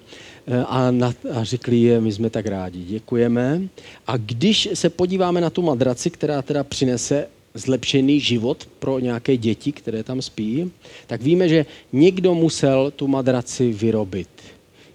a, 0.67 0.91
na, 0.91 1.13
a 1.33 1.45
řekli 1.45 1.81
je, 1.81 2.01
my 2.01 2.13
jsme 2.13 2.31
tak 2.31 2.47
rádi, 2.47 2.85
děkujeme. 2.85 3.63
A 4.07 4.17
když 4.17 4.69
se 4.75 4.91
podíváme 4.91 5.41
na 5.41 5.51
tu 5.51 5.63
madraci, 5.63 6.11
která 6.11 6.43
teda 6.43 6.65
přinese 6.65 7.27
zlepšený 7.55 8.21
život 8.21 8.69
pro 8.79 8.99
nějaké 8.99 9.37
děti, 9.37 9.73
které 9.73 10.03
tam 10.03 10.23
spí, 10.23 10.71
tak 11.07 11.23
víme, 11.23 11.49
že 11.49 11.67
někdo 11.93 12.35
musel 12.35 12.93
tu 12.97 13.09
madraci 13.09 13.73
vyrobit. 13.73 14.29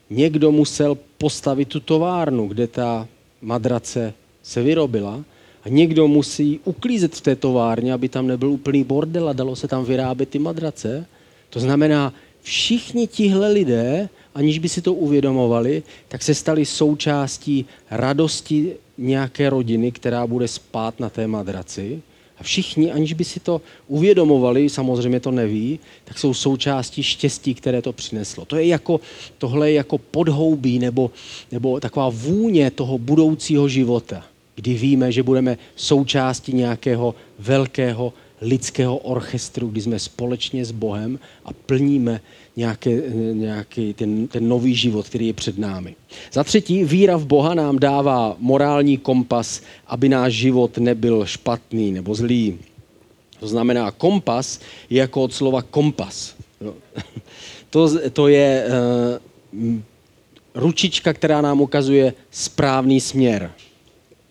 Někdo 0.09 0.51
musel 0.51 0.97
postavit 1.17 1.67
tu 1.67 1.79
továrnu, 1.79 2.47
kde 2.47 2.67
ta 2.67 3.07
madrace 3.41 4.13
se 4.43 4.63
vyrobila 4.63 5.23
a 5.63 5.69
někdo 5.69 6.07
musí 6.07 6.59
uklízet 6.65 7.15
v 7.15 7.21
té 7.21 7.35
továrně, 7.35 7.93
aby 7.93 8.09
tam 8.09 8.27
nebyl 8.27 8.49
úplný 8.49 8.83
bordel 8.83 9.29
a 9.29 9.33
dalo 9.33 9.55
se 9.55 9.67
tam 9.67 9.85
vyrábět 9.85 10.29
ty 10.29 10.39
madrace. 10.39 11.05
To 11.49 11.59
znamená, 11.59 12.13
všichni 12.41 13.07
tihle 13.07 13.51
lidé 13.51 14.09
aniž 14.35 14.59
by 14.59 14.69
si 14.69 14.81
to 14.81 14.93
uvědomovali, 14.93 15.83
tak 16.07 16.23
se 16.23 16.35
stali 16.35 16.65
součástí 16.65 17.65
radosti 17.91 18.73
nějaké 18.97 19.49
rodiny, 19.49 19.91
která 19.91 20.27
bude 20.27 20.47
spát 20.47 20.99
na 20.99 21.09
té 21.09 21.27
madraci. 21.27 22.01
A 22.37 22.43
všichni, 22.43 22.91
aniž 22.91 23.13
by 23.13 23.25
si 23.25 23.39
to 23.39 23.61
uvědomovali, 23.87 24.69
samozřejmě 24.69 25.19
to 25.19 25.31
neví, 25.31 25.79
tak 26.05 26.19
jsou 26.19 26.33
součástí 26.33 27.03
štěstí, 27.03 27.53
které 27.53 27.81
to 27.81 27.93
přineslo. 27.93 28.45
To 28.45 28.55
je 28.55 28.67
jako, 28.67 28.99
tohle 29.37 29.71
je 29.71 29.75
jako 29.75 29.97
podhoubí 29.97 30.79
nebo, 30.79 31.11
nebo 31.51 31.79
taková 31.79 32.09
vůně 32.09 32.71
toho 32.71 32.97
budoucího 32.97 33.67
života, 33.69 34.23
kdy 34.55 34.73
víme, 34.73 35.11
že 35.11 35.23
budeme 35.23 35.57
součástí 35.75 36.53
nějakého 36.53 37.15
velkého 37.39 38.13
lidského 38.41 38.97
orchestru, 38.97 39.67
kdy 39.67 39.81
jsme 39.81 39.99
společně 39.99 40.65
s 40.65 40.71
Bohem 40.71 41.19
a 41.45 41.53
plníme 41.53 42.21
nějaké, 42.55 43.01
nějaký 43.33 43.93
ten, 43.93 44.27
ten 44.27 44.47
nový 44.47 44.75
život, 44.75 45.07
který 45.07 45.27
je 45.27 45.33
před 45.33 45.57
námi. 45.57 45.95
Za 46.31 46.43
třetí, 46.43 46.83
víra 46.83 47.17
v 47.17 47.25
Boha 47.25 47.53
nám 47.53 47.79
dává 47.79 48.35
morální 48.39 48.97
kompas, 48.97 49.61
aby 49.87 50.09
náš 50.09 50.33
život 50.33 50.77
nebyl 50.77 51.25
špatný 51.25 51.91
nebo 51.91 52.15
zlý. 52.15 52.57
To 53.39 53.47
znamená, 53.47 53.91
kompas 53.91 54.59
je 54.89 54.99
jako 54.99 55.23
od 55.23 55.33
slova 55.33 55.61
kompas. 55.61 56.35
To, 57.69 58.09
to 58.09 58.27
je 58.27 58.65
uh, 58.65 59.79
ručička, 60.55 61.13
která 61.13 61.41
nám 61.41 61.61
ukazuje 61.61 62.13
správný 62.31 63.01
směr. 63.01 63.51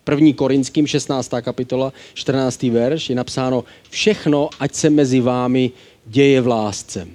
První 0.08 0.34
Korinským 0.34 0.86
16. 0.86 1.30
kapitola, 1.40 1.92
14. 2.14 2.62
verš 2.62 3.10
je 3.10 3.16
napsáno 3.16 3.64
všechno, 3.90 4.48
ať 4.60 4.74
se 4.74 4.90
mezi 4.90 5.20
vámi 5.20 5.70
děje 6.06 6.40
v 6.40 6.46
lásce. 6.46 7.08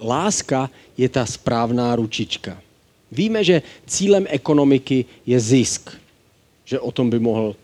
Láska 0.00 0.70
je 0.96 1.08
ta 1.08 1.26
správná 1.26 1.96
ručička. 1.96 2.56
Víme, 3.12 3.44
že 3.44 3.62
cílem 3.86 4.26
ekonomiky 4.28 5.04
je 5.26 5.40
zisk. 5.40 5.90
Že 6.64 6.80
o 6.80 6.92
tom 6.92 7.10
by 7.10 7.18
mohl 7.18 7.56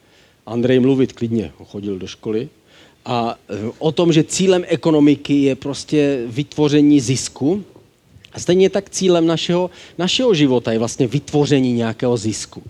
Andrej 0.46 0.80
mluvit 0.80 1.12
klidně, 1.12 1.52
chodil 1.64 1.98
do 1.98 2.06
školy. 2.06 2.48
A 3.04 3.38
e, 3.48 3.72
o 3.78 3.92
tom, 3.92 4.12
že 4.12 4.24
cílem 4.24 4.64
ekonomiky 4.68 5.42
je 5.42 5.54
prostě 5.56 6.22
vytvoření 6.26 7.00
zisku. 7.00 7.64
A 8.32 8.40
stejně 8.40 8.70
tak 8.70 8.90
cílem 8.90 9.26
našeho, 9.26 9.70
našeho 9.98 10.34
života 10.34 10.72
je 10.72 10.78
vlastně 10.78 11.06
vytvoření 11.06 11.72
nějakého 11.72 12.16
zisku. 12.16 12.62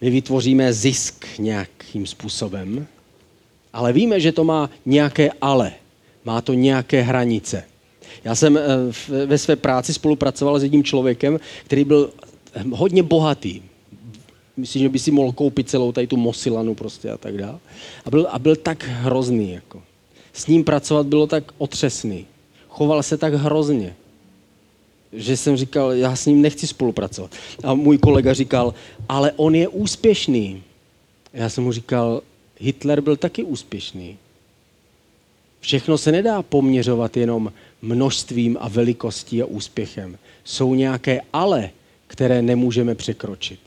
My 0.00 0.10
vytvoříme 0.10 0.72
zisk 0.72 1.26
nějakým 1.38 2.06
způsobem, 2.06 2.86
ale 3.72 3.92
víme, 3.92 4.20
že 4.20 4.32
to 4.32 4.44
má 4.44 4.70
nějaké 4.86 5.30
ale. 5.40 5.72
Má 6.24 6.40
to 6.40 6.54
nějaké 6.54 7.02
hranice. 7.02 7.64
Já 8.24 8.34
jsem 8.34 8.56
eh, 8.56 9.26
ve 9.26 9.38
své 9.38 9.56
práci 9.56 9.94
spolupracoval 9.94 10.58
s 10.58 10.62
jedním 10.62 10.84
člověkem, 10.84 11.40
který 11.64 11.84
byl 11.84 12.10
eh, 12.54 12.64
hodně 12.70 13.02
bohatý. 13.02 13.62
Myslím, 14.56 14.82
že 14.82 14.88
by 14.88 14.98
si 14.98 15.10
mohl 15.10 15.32
koupit 15.32 15.68
celou 15.68 15.92
tady 15.92 16.06
tu 16.06 16.16
Mosilanu 16.16 16.74
prostě 16.74 17.10
a 17.10 17.16
tak 17.16 17.36
dále. 17.36 17.58
A 18.04 18.10
byl, 18.10 18.26
a 18.30 18.38
byl 18.38 18.56
tak 18.56 18.84
hrozný. 18.84 19.52
Jako. 19.52 19.82
S 20.32 20.46
ním 20.46 20.64
pracovat 20.64 21.06
bylo 21.06 21.26
tak 21.26 21.44
otřesný. 21.58 22.26
Choval 22.68 23.02
se 23.02 23.16
tak 23.16 23.34
hrozně, 23.34 23.94
že 25.16 25.36
jsem 25.36 25.56
říkal, 25.56 25.92
já 25.92 26.16
s 26.16 26.26
ním 26.26 26.42
nechci 26.42 26.66
spolupracovat. 26.66 27.30
A 27.64 27.74
můj 27.74 27.98
kolega 27.98 28.34
říkal, 28.34 28.74
ale 29.08 29.32
on 29.36 29.54
je 29.54 29.68
úspěšný. 29.68 30.62
Já 31.32 31.48
jsem 31.48 31.64
mu 31.64 31.72
říkal, 31.72 32.22
Hitler 32.58 33.00
byl 33.00 33.16
taky 33.16 33.44
úspěšný. 33.44 34.18
Všechno 35.60 35.98
se 35.98 36.12
nedá 36.12 36.42
poměřovat 36.42 37.16
jenom 37.16 37.52
množstvím 37.82 38.56
a 38.60 38.68
velikostí 38.68 39.42
a 39.42 39.46
úspěchem. 39.46 40.18
Jsou 40.44 40.74
nějaké 40.74 41.20
ale, 41.32 41.70
které 42.06 42.42
nemůžeme 42.42 42.94
překročit. 42.94 43.60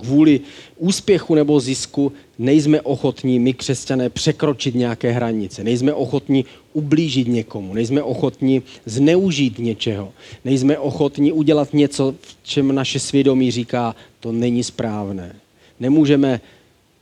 Kvůli 0.00 0.40
úspěchu 0.76 1.34
nebo 1.34 1.60
zisku 1.60 2.12
nejsme 2.38 2.80
ochotní 2.80 3.38
my 3.38 3.52
křesťané 3.52 4.10
překročit 4.10 4.74
nějaké 4.74 5.10
hranice. 5.12 5.64
Nejsme 5.64 5.92
ochotní 5.92 6.44
ublížit 6.72 7.28
někomu. 7.28 7.74
Nejsme 7.74 8.02
ochotní 8.02 8.62
zneužít 8.86 9.58
něčeho. 9.58 10.12
Nejsme 10.44 10.78
ochotní 10.78 11.32
udělat 11.32 11.74
něco, 11.74 12.14
v 12.20 12.36
čem 12.42 12.74
naše 12.74 13.00
svědomí 13.00 13.50
říká, 13.50 13.94
to 14.20 14.32
není 14.32 14.64
správné. 14.64 15.36
Nemůžeme 15.80 16.40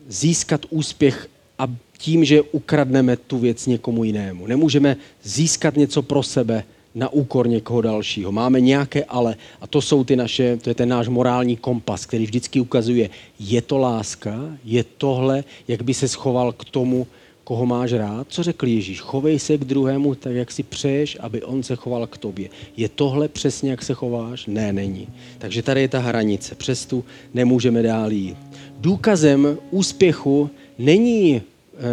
získat 0.09 0.67
úspěch 0.71 1.29
a 1.59 1.69
tím, 1.99 2.25
že 2.25 2.43
ukradneme 2.43 3.17
tu 3.17 3.39
věc 3.39 3.67
někomu 3.67 4.05
jinému. 4.05 4.47
Nemůžeme 4.47 4.97
získat 5.23 5.77
něco 5.77 6.03
pro 6.03 6.23
sebe 6.23 6.65
na 6.95 7.09
úkor 7.09 7.49
někoho 7.49 7.81
dalšího. 7.81 8.33
Máme 8.33 8.61
nějaké 8.61 9.05
ale 9.05 9.37
a 9.61 9.67
to 9.67 9.83
jsou 9.83 10.05
ty 10.05 10.17
naše, 10.17 10.57
to 10.57 10.71
je 10.71 10.75
ten 10.75 10.89
náš 10.89 11.09
morální 11.09 11.57
kompas, 11.57 12.07
který 12.07 12.25
vždycky 12.25 12.61
ukazuje, 12.61 13.11
je 13.39 13.63
to 13.63 13.79
láska, 13.79 14.41
je 14.65 14.85
tohle, 14.85 15.45
jak 15.69 15.83
by 15.83 15.95
se 15.95 16.09
schoval 16.09 16.53
k 16.53 16.65
tomu, 16.65 17.07
koho 17.45 17.67
máš 17.67 17.93
rád. 17.93 18.27
Co 18.31 18.43
řekl 18.43 18.67
Ježíš? 18.67 19.01
Chovej 19.01 19.39
se 19.39 19.59
k 19.59 19.65
druhému 19.65 20.15
tak, 20.15 20.33
jak 20.33 20.51
si 20.51 20.63
přeješ, 20.63 21.17
aby 21.21 21.43
on 21.43 21.63
se 21.63 21.77
choval 21.77 22.07
k 22.07 22.19
tobě. 22.19 22.49
Je 22.77 22.89
tohle 22.89 23.29
přesně, 23.29 23.71
jak 23.71 23.83
se 23.83 23.95
chováš? 23.95 24.47
Ne, 24.47 24.73
není. 24.73 25.09
Takže 25.39 25.63
tady 25.63 25.81
je 25.81 25.89
ta 25.89 25.99
hranice. 25.99 26.55
Přes 26.55 26.87
tu 26.87 27.05
nemůžeme 27.35 27.83
dál 27.83 28.13
jít. 28.13 28.37
Důkazem 28.79 29.59
úspěchu 29.71 30.51
není 30.79 31.43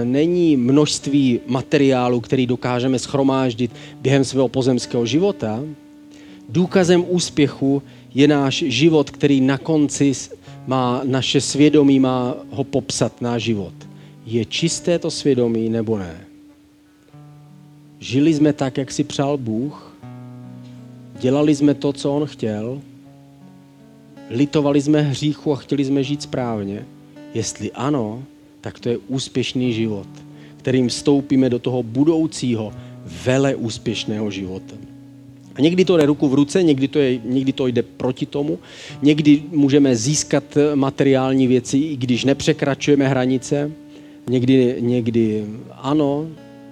není 0.04 0.58
množství 0.58 1.40
materiálu, 1.48 2.20
který 2.20 2.48
dokážeme 2.48 3.00
schromáždit 3.00 3.72
během 4.02 4.24
svého 4.24 4.48
pozemského 4.48 5.06
života. 5.06 5.64
Důkazem 6.50 7.06
úspěchu 7.08 7.84
je 8.14 8.28
náš 8.28 8.64
život, 8.68 9.12
který 9.12 9.42
na 9.42 9.58
konci 9.58 10.14
má 10.68 11.02
naše 11.04 11.42
svědomí, 11.42 12.00
má 12.00 12.36
ho 12.50 12.64
popsat, 12.64 13.22
náš 13.22 13.44
život. 13.44 13.74
Je 14.26 14.46
čisté 14.46 15.00
to 15.00 15.12
svědomí 15.12 15.70
nebo 15.70 15.98
ne? 15.98 16.18
Žili 18.00 18.34
jsme 18.34 18.54
tak, 18.54 18.78
jak 18.78 18.92
si 18.92 19.04
přál 19.04 19.38
Bůh? 19.38 19.96
Dělali 21.20 21.56
jsme 21.56 21.74
to, 21.74 21.94
co 21.94 22.14
On 22.14 22.26
chtěl? 22.26 22.82
Litovali 24.30 24.82
jsme 24.82 25.02
hříchu 25.02 25.54
a 25.54 25.56
chtěli 25.56 25.86
jsme 25.86 26.04
žít 26.04 26.22
správně? 26.22 26.86
Jestli 27.34 27.72
ano, 27.72 28.24
tak 28.62 28.80
to 28.80 28.90
je 28.90 28.98
úspěšný 28.98 29.74
život, 29.74 30.08
kterým 30.58 30.88
vstoupíme 30.88 31.50
do 31.50 31.60
toho 31.60 31.84
budoucího 31.84 32.74
vele 33.26 33.56
úspěšného 33.56 34.32
života. 34.32 34.76
A 35.56 35.62
někdy 35.62 35.86
to 35.86 35.98
jde 35.98 36.06
ruku 36.06 36.28
v 36.28 36.34
ruce, 36.34 36.64
někdy 36.64 36.88
to, 36.88 37.00
je, 37.00 37.20
někdy 37.26 37.54
to 37.54 37.68
jde 37.68 37.84
proti 37.84 38.26
tomu, 38.26 38.60
někdy 39.02 39.44
můžeme 39.52 39.96
získat 39.96 40.44
materiální 40.76 41.48
věci, 41.48 41.78
i 41.78 41.98
když 41.98 42.24
nepřekračujeme 42.24 43.08
hranice, 43.08 43.72
někdy, 44.30 44.76
někdy 44.80 45.46
ano, 45.72 46.28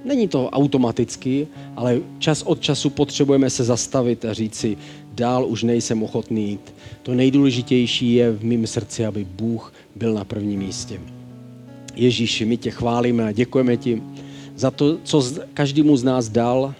není 0.05 0.27
to 0.27 0.49
automaticky, 0.49 1.47
ale 1.75 2.01
čas 2.19 2.41
od 2.41 2.61
času 2.61 2.89
potřebujeme 2.89 3.49
se 3.49 3.63
zastavit 3.63 4.25
a 4.25 4.33
říct 4.33 4.55
si, 4.55 4.77
dál 5.13 5.45
už 5.45 5.63
nejsem 5.63 6.03
ochotný 6.03 6.49
jít. 6.49 6.73
To 7.03 7.13
nejdůležitější 7.13 8.13
je 8.13 8.31
v 8.31 8.43
mém 8.43 8.67
srdci, 8.67 9.05
aby 9.05 9.25
Bůh 9.25 9.73
byl 9.95 10.13
na 10.13 10.23
prvním 10.23 10.59
místě. 10.59 10.99
Ježíši, 11.95 12.45
my 12.45 12.57
tě 12.57 12.71
chválíme 12.71 13.23
a 13.23 13.31
děkujeme 13.31 13.77
ti 13.77 14.03
za 14.55 14.71
to, 14.71 14.97
co 15.03 15.23
každému 15.53 15.97
z 15.97 16.03
nás 16.03 16.29
dal, 16.29 16.73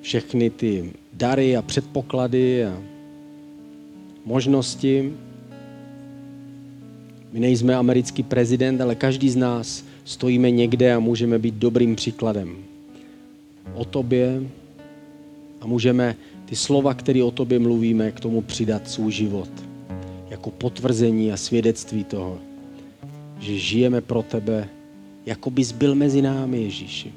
všechny 0.00 0.50
ty 0.50 0.92
dary 1.12 1.56
a 1.56 1.62
předpoklady 1.62 2.64
a 2.64 2.82
možnosti. 4.24 5.12
My 7.32 7.40
nejsme 7.40 7.74
americký 7.76 8.22
prezident, 8.22 8.80
ale 8.80 8.94
každý 8.94 9.30
z 9.30 9.36
nás 9.36 9.84
stojíme 10.04 10.50
někde 10.50 10.94
a 10.94 10.98
můžeme 10.98 11.38
být 11.38 11.54
dobrým 11.54 11.96
příkladem 11.96 12.56
o 13.74 13.84
tobě 13.84 14.42
a 15.60 15.66
můžeme 15.66 16.16
ty 16.44 16.56
slova, 16.56 16.94
které 16.94 17.24
o 17.24 17.30
tobě 17.30 17.58
mluvíme, 17.58 18.12
k 18.12 18.20
tomu 18.20 18.42
přidat 18.42 18.90
svůj 18.90 19.12
život 19.12 19.50
jako 20.30 20.50
potvrzení 20.50 21.32
a 21.32 21.36
svědectví 21.36 22.04
toho, 22.04 22.38
že 23.38 23.58
žijeme 23.58 24.00
pro 24.00 24.22
tebe, 24.22 24.68
jako 25.26 25.50
bys 25.50 25.72
byl 25.72 25.94
mezi 25.94 26.22
námi, 26.22 26.62
Ježíši 26.62 27.12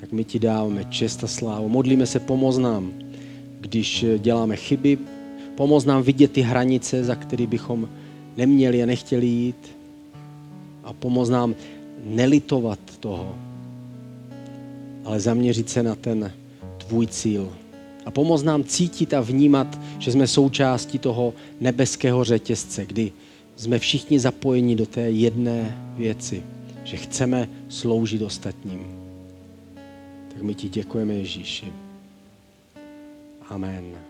tak 0.00 0.12
my 0.12 0.24
ti 0.24 0.38
dáváme 0.38 0.84
čest 0.84 1.24
a 1.24 1.26
slávu. 1.26 1.68
Modlíme 1.68 2.06
se, 2.06 2.20
pomoz 2.20 2.58
nám, 2.58 2.92
když 3.60 4.04
děláme 4.18 4.56
chyby, 4.56 4.98
pomoz 5.54 5.84
nám 5.84 6.02
vidět 6.02 6.32
ty 6.32 6.40
hranice, 6.40 7.04
za 7.04 7.14
které 7.14 7.46
bychom 7.46 7.88
neměli 8.36 8.82
a 8.82 8.86
nechtěli 8.86 9.26
jít 9.26 9.76
a 10.84 10.92
pomoz 10.92 11.28
nám 11.28 11.54
nelitovat 12.04 12.78
toho, 13.00 13.36
ale 15.04 15.20
zaměřit 15.20 15.70
se 15.70 15.82
na 15.82 15.94
ten 15.94 16.32
tvůj 16.76 17.06
cíl. 17.06 17.52
A 18.06 18.10
pomoz 18.10 18.42
nám 18.42 18.64
cítit 18.64 19.14
a 19.14 19.20
vnímat, 19.20 19.80
že 19.98 20.12
jsme 20.12 20.26
součástí 20.26 20.98
toho 20.98 21.34
nebeského 21.60 22.24
řetězce, 22.24 22.86
kdy 22.86 23.12
jsme 23.60 23.78
všichni 23.78 24.20
zapojeni 24.20 24.76
do 24.76 24.86
té 24.86 25.10
jedné 25.10 25.78
věci, 25.96 26.42
že 26.84 26.96
chceme 26.96 27.48
sloužit 27.68 28.22
ostatním. 28.22 28.86
Tak 30.28 30.42
my 30.42 30.54
ti 30.54 30.68
děkujeme, 30.68 31.14
Ježíši. 31.14 31.72
Amen. 33.48 34.09